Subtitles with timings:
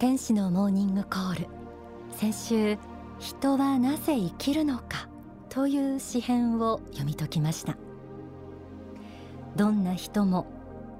[0.00, 1.46] 天使のモーニングコール。
[2.16, 2.78] 先週
[3.18, 5.10] 人はなぜ生きるのか？
[5.50, 7.76] という詩編を読み解きました。
[9.56, 10.46] どんな人も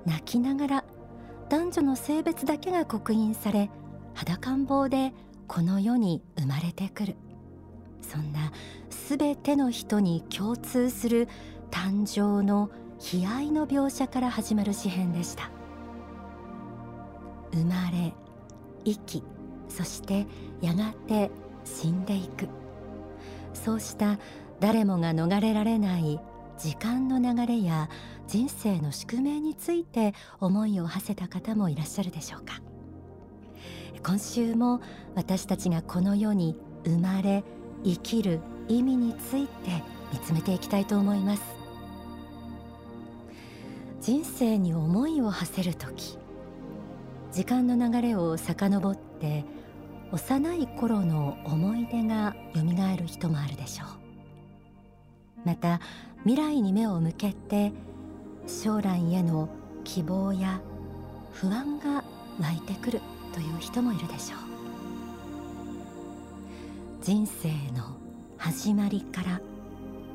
[0.05, 0.85] 泣きながら
[1.49, 3.71] 男女の性別だけが刻印され
[4.13, 5.15] 裸ん坊で
[5.49, 7.17] この世に生まれてくる。
[8.03, 8.53] そんな
[8.91, 11.27] すべての人に共通する
[11.71, 12.71] 誕生の
[13.15, 15.51] 悲哀の描写から始まる詩編でした。
[17.55, 18.13] 生まれ
[18.85, 19.23] 生き
[19.69, 20.27] そして
[20.61, 21.31] やがて
[21.65, 22.49] 死んでいく。
[23.55, 24.19] そうした
[24.61, 26.21] 誰もが逃れられない
[26.59, 27.89] 時間の流れや
[28.27, 32.61] 人生の宿命について思いを馳せた方もいらっしゃるでしょうか。
[34.03, 34.81] 今週も
[35.15, 37.45] 私たちがこの世に生まれ
[37.85, 41.43] 生きる意味について見つめていきたいと思います。
[44.01, 46.19] 人生に思いを馳せる時
[47.41, 49.47] 時間の流れを遡って
[50.13, 53.89] 幼い頃の思い出がよみがえる人もあるでしょう。
[55.47, 55.81] また
[56.19, 57.73] 未来に目を向けて
[58.47, 59.49] 将来への
[59.85, 60.61] 希望や
[61.33, 62.05] 不安が
[62.41, 63.01] 湧いてくる
[63.33, 64.39] という人もいるでしょう。
[67.01, 67.97] 人生の
[68.37, 69.41] 始まりから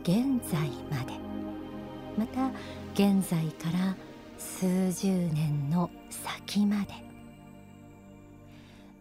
[0.03, 1.13] 現在まで。
[2.19, 2.51] また
[2.93, 3.95] 現在から
[4.37, 7.04] 数十年の先まで。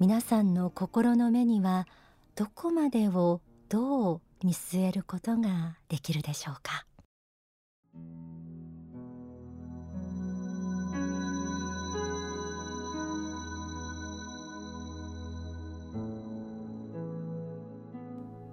[0.06, 1.86] 皆さんの心の目には
[2.34, 6.84] どこまでをどう見据えることができるでしょうか？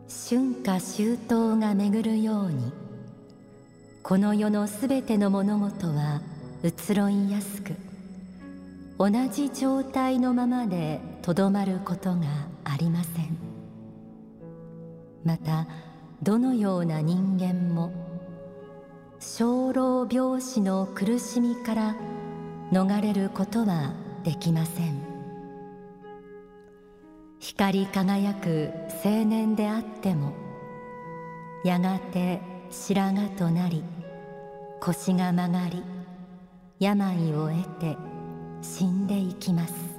[0.08, 2.72] 春夏秋冬が巡るように
[4.04, 6.22] この世のすべての物事は
[6.64, 7.74] 移ろいやすく
[8.98, 12.26] 同じ状態のままでとどまることが
[12.64, 13.38] ありません。
[15.24, 15.68] また
[16.24, 17.92] どのような人間も
[19.20, 21.96] 生老病死の苦しみから
[22.72, 23.94] 逃れることは
[24.24, 25.00] できません。
[27.40, 28.72] 光り輝く
[29.04, 30.34] 青年であっても
[31.64, 32.40] やがて
[32.70, 33.84] 白髪となり
[34.80, 35.84] 腰が曲がり
[36.80, 37.98] 病を得て
[38.62, 39.91] 死んでいきます。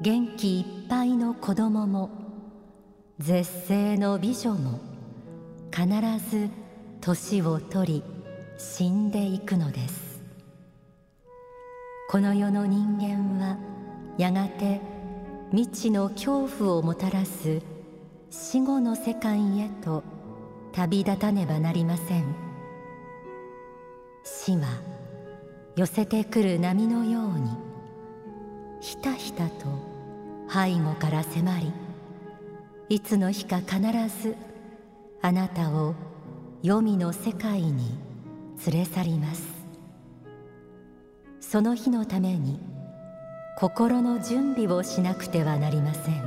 [0.00, 2.10] 元気いっぱいの子供も
[3.18, 4.80] 絶世の美女も
[5.70, 5.86] 必
[6.30, 6.50] ず
[7.00, 8.02] 年を取り
[8.58, 10.22] 死んでいくのです。
[12.10, 13.56] この世の人間は
[14.18, 14.80] やがて
[15.52, 17.62] 未知の恐怖をもたらす
[18.30, 20.02] 死後の世界へと
[20.72, 22.34] 旅立たねばなりません。
[24.24, 24.80] 死は
[25.76, 27.73] 寄せてくる波のように
[28.84, 29.64] ひたひたと
[30.46, 31.72] 背後から迫り
[32.90, 33.80] いつの日か必
[34.22, 34.36] ず
[35.22, 35.94] あなたを
[36.62, 37.98] 黄泉の世界に
[38.66, 39.42] 連れ去ります。
[41.40, 42.60] その日のために
[43.56, 46.22] 心の準備をしなくてはなりません。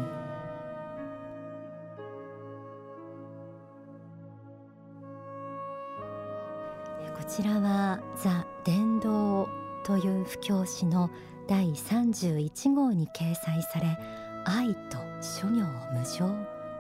[7.16, 9.48] こちらはザ・伝道
[9.84, 11.12] という布教師の
[11.48, 13.98] 第31号に掲載され
[14.46, 16.30] 愛と諸行無常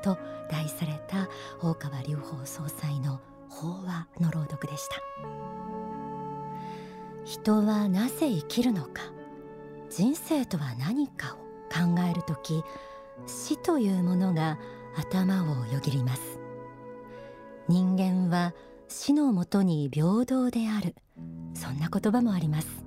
[0.02, 0.18] と
[0.50, 1.30] 題された
[1.62, 3.20] 大川隆法総裁の
[3.50, 4.96] 法話の朗読でした。
[7.26, 9.02] 人はなぜ生きるのか
[9.90, 11.38] 人生とは何かを
[11.70, 12.64] 考える時
[13.26, 14.58] 死というものが
[14.96, 16.40] 頭をよぎります。
[17.68, 18.54] 人間は
[18.88, 20.96] 死のもとに平等である。
[21.54, 22.87] そんな言葉もあります。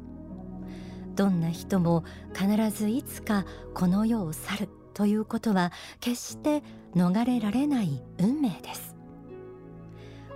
[1.14, 2.04] どんな人も
[2.34, 3.44] 必ずいつか
[3.74, 6.62] この世を去るということは決して
[6.94, 8.96] 逃れられない運命です。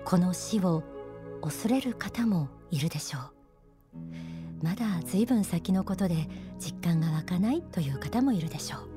[0.04, 0.82] この死を
[1.42, 3.34] 恐れる方もいるでしょう。
[4.62, 6.28] まだ随分先のことで
[6.58, 8.88] 実感が湧かないという方もいるでしょう。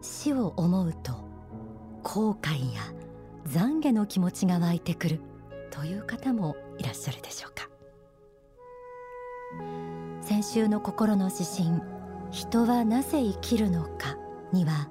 [0.00, 1.12] 死を思うと
[2.02, 2.82] 後悔や
[3.48, 5.20] 懺悔の気持ちが湧いてくる
[5.70, 7.68] という方もいらっしゃるでしょうか。
[10.22, 11.82] 先週の心の指針
[12.30, 14.16] 人はなぜ生きるのか
[14.52, 14.88] には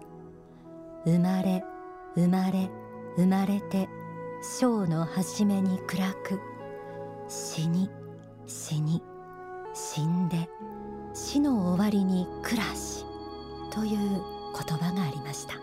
[1.06, 1.64] 生まれ
[2.16, 2.70] 生まれ
[3.16, 3.88] 生まれて
[4.42, 6.40] 生の初めに暗く
[7.30, 7.90] 死に
[8.46, 9.02] 死に
[9.74, 10.50] 死んで
[11.14, 13.06] 死の終わりに暮らし
[13.72, 15.54] という言葉がありました。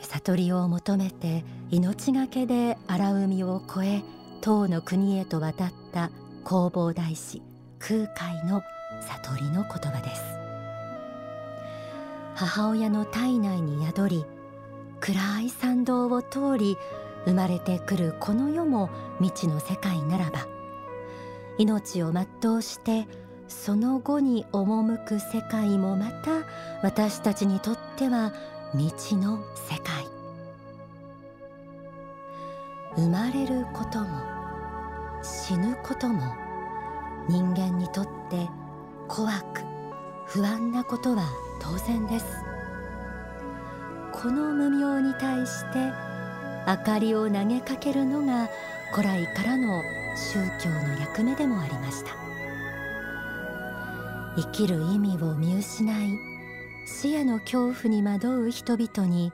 [0.00, 4.02] 悟りを求めて命がけで荒海を越え
[4.40, 6.10] 唐の国へと渡った
[6.44, 7.51] 弘法大師。
[7.84, 8.62] 空海の
[9.00, 10.22] 悟りの言葉です。
[12.34, 14.24] 母親の体内に宿り
[15.00, 16.78] 暗い参道を通り
[17.24, 18.88] 生まれてくるこの世も
[19.20, 20.46] 未知の世界ならば
[21.58, 23.06] 命を全うして
[23.48, 26.46] その後に赴く世界もまた
[26.82, 28.32] 私たちにとっては
[28.72, 29.38] 未知の
[29.68, 30.06] 世界。
[32.96, 34.06] 生まれることも
[35.22, 36.22] 死ぬことも
[37.32, 38.46] 人間にとって
[39.08, 39.62] 怖く
[40.26, 41.24] 不安なことは
[41.62, 42.26] 当然です。
[44.12, 45.90] この無明に対して
[46.66, 48.50] 明かりを投げかけるのが
[48.92, 49.82] 古来からの
[50.14, 52.10] 宗教の役目でもありました。
[54.36, 56.18] 生きる意味を見失い
[56.86, 59.32] 死への恐怖に惑う人々に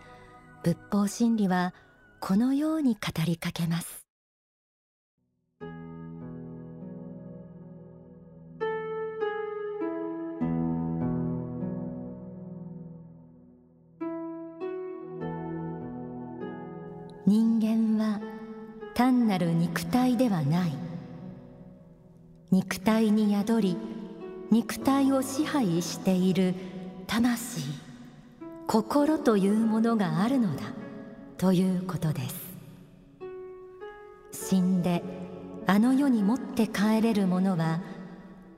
[0.63, 1.75] 仏法真理は
[2.21, 4.08] このように語りかけます。
[17.29, 18.21] 人間は
[18.95, 20.73] 単なる肉体ではない。
[22.51, 23.77] 肉体に宿り
[24.51, 26.55] 肉体を支配している
[27.07, 27.61] 魂。
[28.67, 30.63] 心というものがあるのだ
[31.37, 32.35] ということです。
[34.33, 35.03] 死んで
[35.67, 37.83] あの世に持って帰れるものは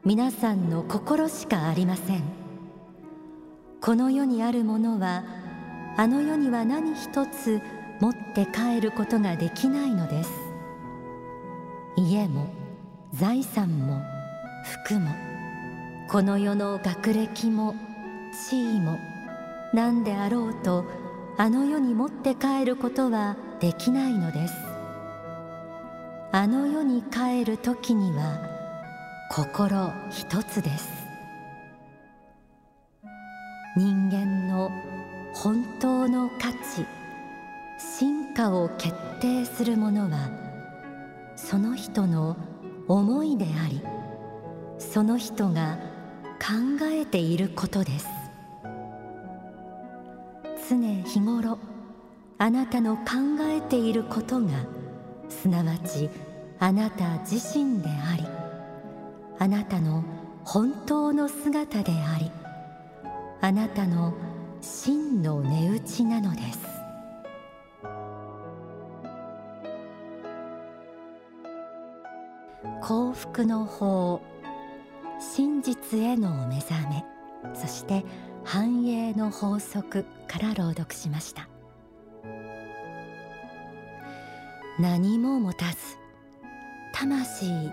[0.05, 2.23] 皆さんの心しかありません。
[3.81, 5.25] この世にあるものは
[5.97, 7.61] あの世には何一つ
[8.01, 10.31] 持って帰ることができないのです。
[11.97, 12.49] 家も
[13.13, 14.01] 財産も
[14.87, 15.11] 服も
[16.09, 17.75] この世の学歴も
[18.49, 18.99] 地位も
[19.75, 20.85] 何であろうと
[21.37, 24.55] あの世に持って帰ることはできないのです。
[26.33, 28.41] あの世に帰る時には
[29.31, 30.89] 心一つです。
[33.77, 34.71] 人間の
[35.35, 36.87] 本当の価値
[37.81, 40.31] 進化を決定するものは
[41.35, 42.37] その人の
[42.87, 43.81] 思いであり
[44.79, 45.79] その人が
[46.39, 48.07] 考えていることです。
[50.69, 51.59] 常日頃
[52.39, 53.03] あなたの考
[53.41, 54.51] えていることが
[55.29, 56.09] すなわち
[56.59, 58.25] あなた自身であり
[59.39, 60.05] あなたの
[60.45, 62.31] 本当の姿であり
[63.41, 64.15] あなたの
[64.61, 66.70] 真の値打ちなのです。
[72.91, 74.21] 幸福の法。
[75.21, 77.05] 真実への目覚め。
[77.55, 78.05] そして
[78.43, 81.49] 繁栄の法則から朗読しました。
[84.81, 85.77] 何も持たず
[86.93, 87.71] 魂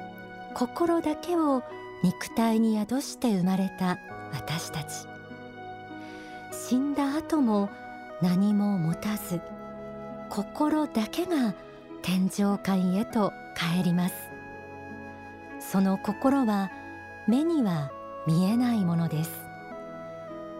[0.53, 1.63] 心だけを
[2.03, 3.97] 肉体に宿して生まれた
[4.33, 5.07] 私たち。
[6.51, 7.71] 死んだ後も
[8.21, 9.41] 何も持たず
[10.29, 11.55] 心だけが
[12.03, 14.26] 天上界へと帰ります。
[15.69, 16.71] その心は
[17.27, 17.91] 目には
[18.25, 19.31] 見えないものです。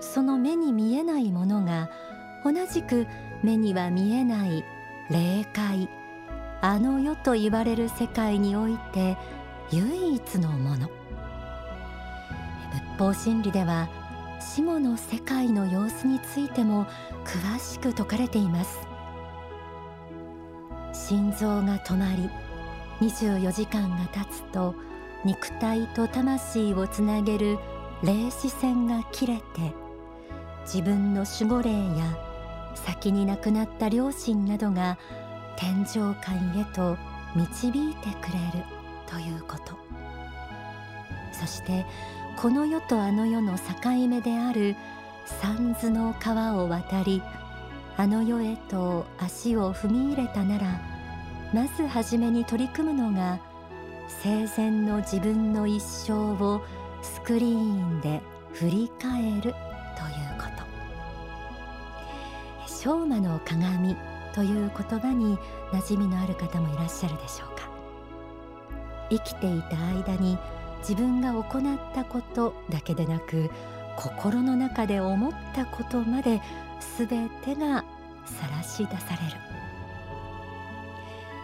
[0.01, 1.89] その目に見えないものが
[2.44, 3.07] 同じく
[3.42, 4.65] 目には見えない
[5.09, 5.89] 霊界
[6.62, 9.18] あの世と言われる世界において
[9.71, 10.90] 唯一のもの。
[12.97, 13.87] 仏法真理では
[14.42, 16.85] 死後の世界の様子についても
[17.23, 18.80] 詳しく説かれています。
[20.92, 22.30] 心臓が止まり
[22.99, 24.76] 24時間が経つと
[25.28, 27.60] 肉体と魂をつなげる
[28.02, 29.74] 霊視線が切れて
[30.62, 32.18] 自分の守護霊や
[32.76, 34.98] 先に亡くなった両親などが
[35.57, 36.98] 天上界へと
[37.36, 38.64] 導いてくれる
[39.06, 39.76] ということ。
[41.34, 41.86] そして
[42.38, 44.78] この世とあの世の境目である
[45.26, 47.22] 三途の川を渡り
[47.98, 50.81] あの世へと足を踏み入れたなら
[51.54, 53.40] まず初めに取り組むのが
[54.07, 56.61] 生前の自分の一生を
[57.02, 58.21] スクリーンで
[58.54, 59.54] 振り返るという
[60.37, 60.64] こと
[62.68, 63.95] 「昭和の鏡」
[64.33, 65.37] という言葉に
[65.71, 67.68] 馴染みのある方もいらっしゃるでしょうか。
[69.09, 70.37] 生きていた間に
[70.80, 71.44] 自分が行っ
[71.94, 73.49] たことだけでなく
[73.95, 76.42] 心の中で思ったことまで
[76.97, 77.83] 全てが
[78.26, 79.37] 晒し出される。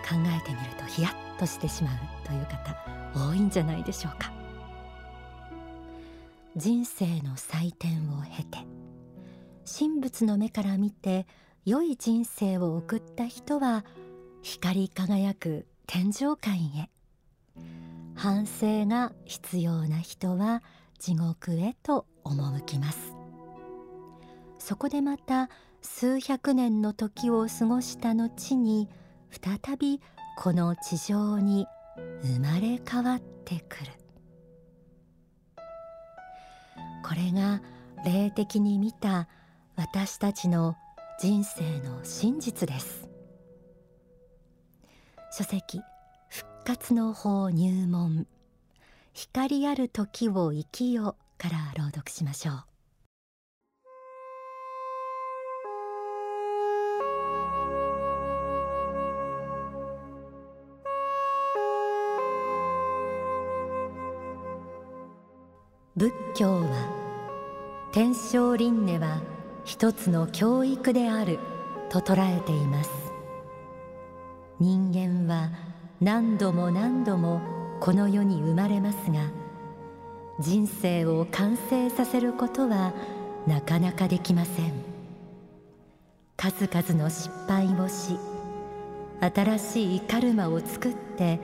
[0.03, 1.94] 考えてみるとヒヤッとしてしまう
[2.26, 2.78] という方
[3.14, 4.32] 多いんじゃないでしょうか。
[6.56, 8.60] 人生の祭典を経て
[9.66, 11.26] 神仏の目から見て
[11.66, 13.84] 良い人生を送った人は
[14.42, 16.90] 光り輝く天上界へ。
[18.16, 20.62] 反省が必要な人は
[21.00, 23.16] 地獄へと赴きます。
[24.60, 25.50] そこでまた
[25.82, 28.88] 数百年の時を過ごした後に
[29.32, 30.00] 再び
[30.36, 31.68] この地上に
[32.24, 33.92] 生まれ変わってくる。
[37.04, 37.62] これが
[38.06, 39.28] 霊的に見た
[39.75, 40.75] 私たちの
[41.20, 43.08] 人生の真実です。
[45.32, 45.82] 書籍
[46.30, 48.28] 復活の法入門
[49.13, 52.73] 光ある時を生きよから朗読しましょう。
[66.03, 69.22] 仏教は天正輪廻は
[69.63, 71.39] 一つの教育である
[71.89, 72.89] と捉えています。
[74.60, 75.50] 人間は
[76.01, 77.39] 何度も何度も
[77.79, 79.31] この世に生まれますが
[80.41, 82.91] 人生を完成させることは
[83.48, 84.74] なかなかできません。
[86.36, 88.17] 数々の失敗をし
[89.22, 91.39] 新しいカルマを作って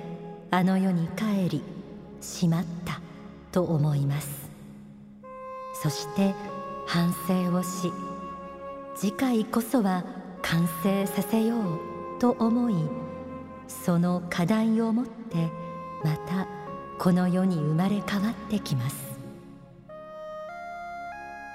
[0.52, 1.64] あの世に帰り
[2.20, 3.00] しまった
[3.54, 4.49] と思います。
[5.82, 6.36] そして
[6.86, 7.92] 反省をし
[8.96, 10.04] 次回こそは
[10.42, 11.80] 完成させよう
[12.20, 12.76] と思い
[13.68, 15.50] その課題を持って
[16.04, 16.48] また
[16.98, 19.10] この世に生まれ変わってきます。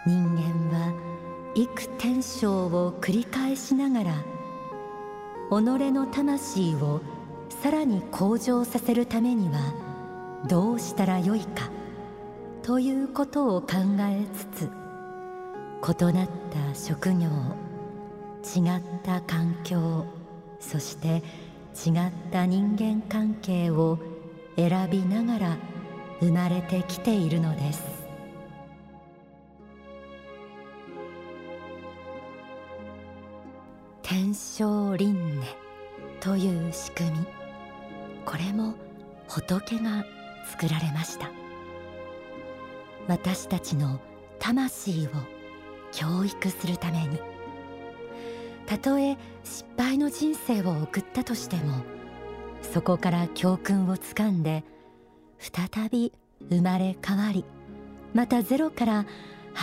[0.07, 0.93] 人間は
[1.55, 4.15] 幾天生を繰り返しながら
[5.51, 5.55] 己
[5.93, 7.01] の魂を
[7.49, 9.73] さらに向上させるためには
[10.47, 11.74] どうしたらよいか。
[12.65, 14.71] ということを考えつつ
[16.01, 17.29] 異なった職業
[18.43, 20.07] 違った環境
[20.61, 21.23] そして
[21.87, 23.99] 違った人間関係を
[24.57, 25.59] 選びながら
[26.21, 27.83] 生まれてきているのです。
[34.03, 35.47] 天正輪廻
[36.19, 37.27] という仕組み
[38.25, 38.75] これも
[39.29, 40.07] 仏が
[40.51, 41.44] 作られました。
[43.07, 44.01] 私たちの
[44.39, 45.11] 魂を
[45.93, 47.19] 教育するために。
[48.67, 51.83] たとえ失敗の人生を送ったとしても
[52.63, 54.65] そこから教訓をつかんで
[55.39, 56.13] 再び
[56.49, 57.45] 生まれ変わり
[58.15, 59.07] またゼロから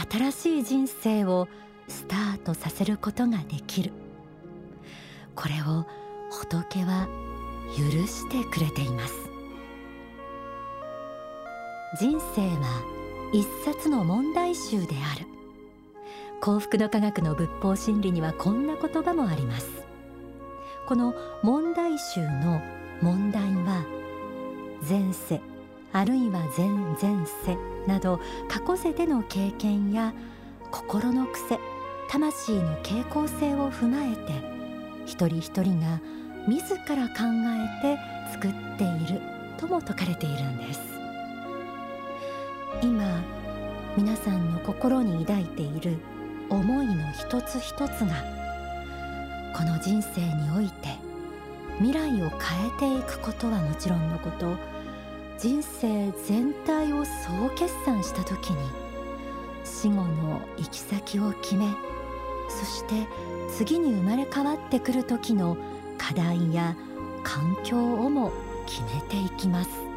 [0.10, 1.48] 新しい人生を
[1.88, 3.91] スタートさせることができる。
[5.36, 5.86] これを
[6.29, 7.07] 仏は
[7.75, 9.13] 許してくれています。
[12.00, 13.00] 人生は
[13.34, 15.26] 一冊の問題集である。
[16.42, 19.70] 幸福の科学の仏法真理にはこんな言葉もあります。
[20.88, 22.62] この問題集の
[23.02, 23.86] 問題は
[24.88, 25.40] 前世
[25.94, 27.58] あるいは前々世
[27.88, 28.20] など
[28.50, 30.14] 過去世での経験や
[30.72, 31.60] 心の癖
[32.10, 34.34] 魂の傾向性を踏まえて
[35.06, 36.02] 一人一人が
[36.48, 37.24] 自ら考
[37.82, 39.22] えて作っている
[39.58, 41.00] とも説かれているんです。
[42.80, 43.24] 今
[43.98, 45.98] 皆さんの心に抱いている
[46.50, 48.24] 思いの一つ一つが
[49.56, 50.90] この人生において
[51.78, 54.56] 未来を変えていくことはもちろんのこと
[55.38, 58.58] 人生全体を総決算した時に
[59.63, 61.68] 死後の行き先を決め
[62.50, 63.08] そして
[63.51, 65.58] 次に生まれ変わってくる時の
[65.98, 66.75] 課題や
[67.24, 68.32] 環境をも
[68.66, 69.90] 決めていきます。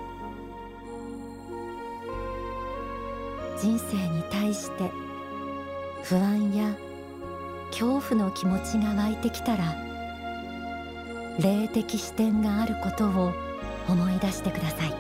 [3.65, 4.91] 人生に対して
[6.03, 6.75] 不安や
[7.71, 9.75] 恐怖の気持ちが湧いてきたら
[11.41, 13.33] 霊的視点があることを
[13.89, 14.93] 思い出してください。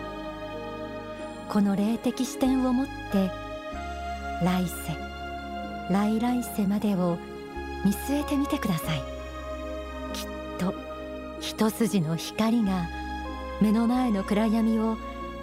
[1.50, 3.30] この霊的視点を持って
[4.42, 4.96] 来世
[5.90, 7.18] 来来世までを
[7.84, 8.98] 見据えてみてください。
[10.14, 10.26] きっ
[10.58, 10.74] と
[11.40, 12.88] 一筋の光が
[13.60, 14.96] 目の前の暗闇を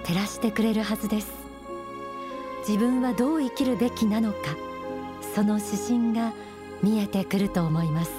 [0.05, 1.40] 照らしてくれるはずです。
[2.67, 4.37] 自分はどう生きるべきなのか
[5.35, 6.33] その指針が
[6.83, 8.11] 見えてくると思います。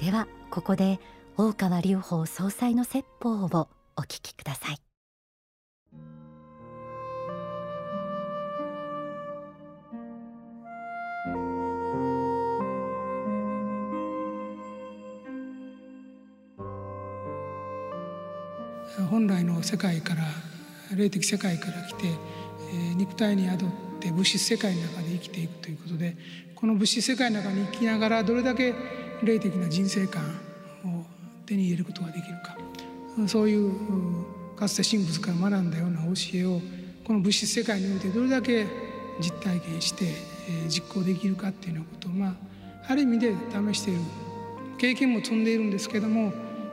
[0.00, 0.98] ではここで
[1.36, 4.76] 大川隆法総裁の説法をお聞きください。
[19.10, 20.22] 本来の世界から
[20.96, 22.04] 霊的世界から来て、
[22.96, 23.68] 肉体に宿っ
[24.00, 26.16] て物質世界の中で生きていくということで
[26.54, 28.74] この物質世界の中に生きながらどれだけ
[29.22, 30.22] 霊的な人生観
[30.84, 31.04] を
[31.46, 32.56] 手に入れることができるか。
[33.26, 33.72] そういう
[34.56, 36.60] かつて神仏から学んだような教えを
[37.04, 38.66] この物質世界においてどれだけ
[39.20, 40.12] 実体験して、
[40.68, 42.34] 実行できるかっていうようなことをまあ
[42.88, 44.00] ある意味で試している
[44.78, 46.32] 経験も積んでいるんですけども、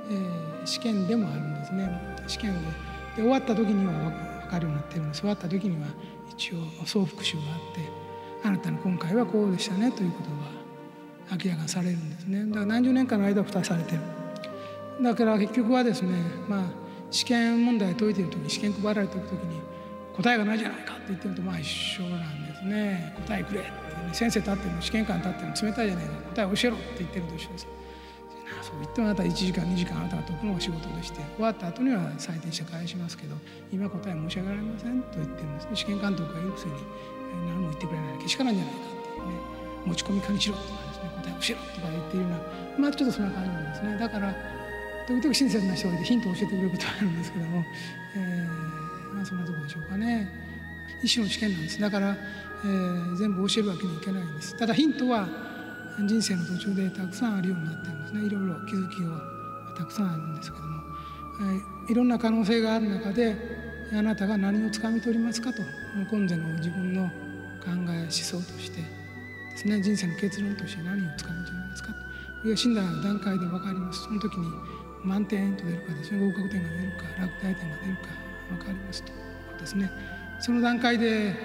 [0.09, 1.89] えー、試験でもあるんですね。
[2.27, 2.59] 試験で
[3.15, 3.93] で終わった時には
[4.53, 5.21] かるようになってるんです。
[5.21, 5.87] 終わった時には
[6.29, 7.89] 一応総復習があって
[8.43, 12.45] あなたの今回はこうでしたねということが明らかにされるんですね。
[12.45, 14.01] だから何十年間の間蓋されてる。
[15.01, 16.17] だから結局はですね
[16.47, 16.63] まあ
[17.09, 19.61] 試験問題解いてる時に試験配られてる時に
[20.15, 23.15] 答えがないじゃないかって言ってるとまあ一緒なんですね。
[23.27, 23.75] 答えくれって、ね、
[24.13, 26.13] 先生立ってるの試験官立ってるの冷たいじゃないか。
[26.35, 27.67] 答え教えろって言ってると一緒です。
[28.73, 28.79] そう。
[28.81, 33.35] 言ってもあなた1時間2時間あなたが解くのが仕事でして終わった後には採点して返しますけど
[33.71, 35.75] 今答え申し上げられませんと言ってるんですね。
[35.75, 36.73] 試験監督がいるくせに
[37.45, 39.33] 何も言ってくれないけしからんじゃないかっていうね
[39.85, 42.37] 持ち込みかにしろとかですね答え教えろとか言っているような
[42.79, 43.97] まあちょっとそんな感じなんですね。
[43.99, 44.35] だから
[45.05, 47.65] 時々親切な人がいてヒントを教えてくれることがあるんですけども、
[48.15, 50.29] えー、まあそんなとこでしょうかね。
[51.03, 51.81] 一種の試験なんです。
[51.81, 52.15] だから、
[52.63, 54.55] えー、全部教えるわけにいけないんです。
[54.55, 55.27] ただヒントは
[55.99, 58.25] 人生の途中でたくさんあるようになってるんですね。
[58.25, 59.21] いろいろ気づきが
[59.77, 60.81] たくさんあるんですけども、
[61.41, 63.35] えー、いろんな可能性がある中で
[63.93, 65.61] あなたが何をつかみ取りますかと。
[66.09, 67.03] 今世の自分の
[67.61, 68.87] 考え思想としてで
[69.57, 69.81] すね。
[69.81, 71.89] 人生の結論として何をつかみ取りますか
[72.41, 72.47] と。
[72.47, 74.03] いや死んだ段階で分かります。
[74.03, 74.47] その時に
[75.03, 76.25] 満点と出るかですね。
[76.25, 78.01] 合格点が出るか落第点が出るか
[78.49, 79.11] 分かりますと。
[79.59, 79.91] ですね。
[80.39, 81.35] その段階で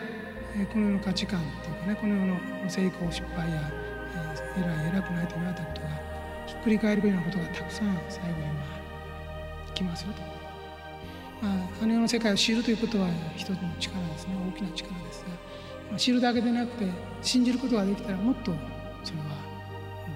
[0.73, 3.71] この世の価値観というかねこの世の成功失敗や
[4.57, 5.89] 偉い偉くないと言われたことが
[6.47, 8.65] ひっくり返るようなことがたくさん最後にま
[9.69, 10.23] あ来ますよと。
[11.41, 14.35] まあ、あの世の世界を知るということは一つの力ですね。
[14.49, 15.29] 大きな力ですが、
[15.91, 16.87] まあ、知るだけでなくて
[17.23, 18.53] 信じることができたらもっと
[19.05, 19.27] それは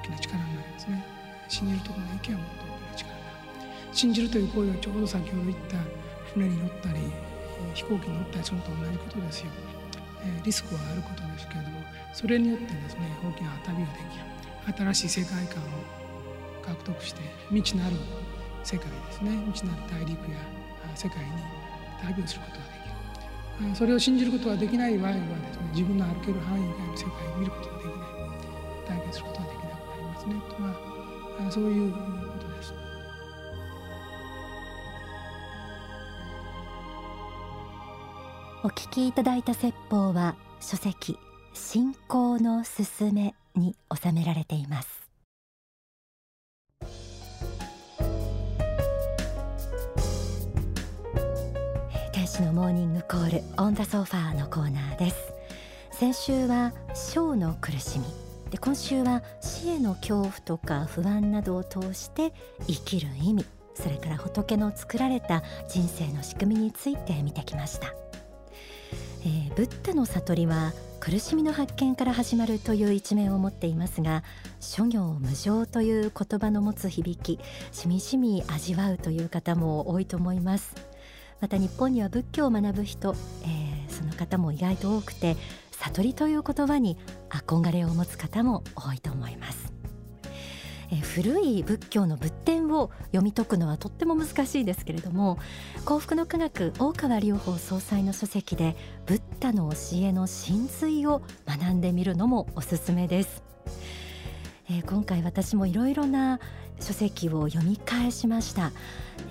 [0.03, 1.05] 大きな力になりますね。
[1.49, 3.33] 信じるところの意見はもっと大きな力になる
[3.93, 5.77] 信じるという行為はちょうど先ほど言った
[6.33, 6.99] 船に乗ったり
[7.75, 9.47] 飛行機に乗ったりするのと同じことですよ、
[10.45, 11.81] リスクはあることですけれども
[12.13, 14.25] それによってですね大きな旅ができる。
[14.95, 15.67] 新しい世界観を
[16.63, 17.97] 獲得して未知なる
[18.63, 19.31] 世界ですね。
[19.47, 20.39] 未知なる大陸や
[20.95, 21.31] 世界に
[22.01, 23.75] 旅をすることができる。
[23.75, 27.97] それを信じることができない場合はですね自分の歩ける範囲以外の世界を見ることができない。
[28.87, 30.35] 体験することができなくなりますね。
[31.41, 31.99] まあそういうこ
[32.39, 32.47] と
[38.65, 41.19] お聞きいただいた説法は書籍
[41.53, 45.03] 信仰のすすめに収められています。
[52.13, 55.33] 天使のモーニングコールオンダソファーのコーナーです。
[55.91, 58.05] 先週は小の苦しみ。
[58.51, 62.33] で今週は死への恐怖とか不安などを通して
[62.69, 63.45] 生きる意味。
[63.75, 67.93] それから仏の作られた人生の仕組みについて見てきました、
[69.25, 74.23] えー、ブッダの悟りは苦しみの発見から始まるという一面を持っていますが
[74.61, 80.75] 諸行無常という言葉の持つ響きしみしみ味わうという方も多いと思います。
[81.41, 85.37] また日本には仏教を学ぶ人、えー、その方も意外と多くて
[85.73, 86.97] 悟りという言葉に
[87.31, 89.82] 憧れを持つ方も多いと思います。
[90.93, 95.39] え古い仏教の仏典を読み解くのはとっても難しいですけれども
[95.87, 98.77] 幸福の科学大川隆法総裁の書籍で
[99.07, 103.43] ブッダの教えの真髄を学んでみるのもおすすめです、
[104.69, 106.41] えー、今回私もいろいろな
[106.79, 108.73] 書籍を読み返しました。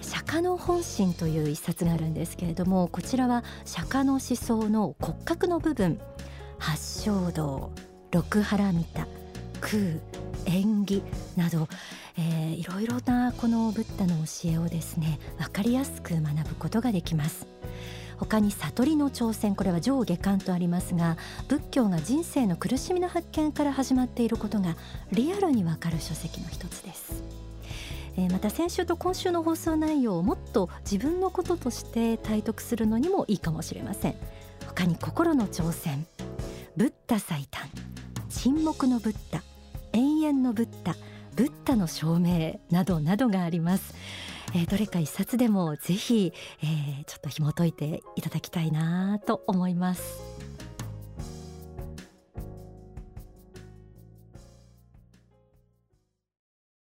[0.02, 6.00] 釈迦の本心という一冊があるんですけれどもこちらは釈迦の思想の骨格の部分
[6.60, 7.72] 八正道
[8.12, 9.08] 六原見た
[9.60, 10.00] 空
[10.46, 11.04] 縁起
[11.36, 11.68] など、
[12.18, 17.48] えー、いろいろなこのブッダの教えをですね分かりやすく学ぶことができます。
[18.18, 24.76] 他に悟りの挑戦これは上下巻とありますが仏教が人生の苦しみの発見から始まっていることが
[25.12, 27.24] リアルにわかる書籍の一つです。
[28.18, 34.16] えまた先週と今週の放送内容をもっと自分のこととして体得するのにもいいかもしれません。
[34.68, 36.06] 他に心の挑戦
[36.78, 37.70] ブッダ最短
[38.30, 39.42] 沈黙のブッダ。
[39.94, 40.96] 永遠のブッダ
[41.36, 43.94] ブッダの証明などなどがあります、
[44.54, 50.31] えー、どれか一冊でもぜひ、えー、ちょっと紐解いていただきたいなと思います。